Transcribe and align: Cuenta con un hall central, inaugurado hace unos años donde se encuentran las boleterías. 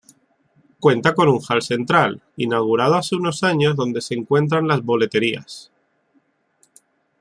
Cuenta 0.79 1.13
con 1.13 1.29
un 1.29 1.39
hall 1.47 1.61
central, 1.61 2.23
inaugurado 2.35 2.95
hace 2.95 3.15
unos 3.15 3.43
años 3.43 3.75
donde 3.75 4.01
se 4.01 4.15
encuentran 4.15 4.67
las 4.67 4.81
boleterías. 4.81 5.71